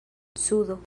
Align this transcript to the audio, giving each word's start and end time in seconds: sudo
sudo 0.37 0.79